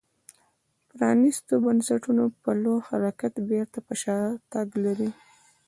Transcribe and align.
پرانیستو 0.89 1.53
بنسټونو 1.65 2.23
په 2.41 2.49
لور 2.61 2.79
حرکت 2.89 3.33
بېرته 3.49 3.77
پر 3.87 3.95
شا 4.03 4.17
تګ 4.51 4.67
لري 4.85 5.09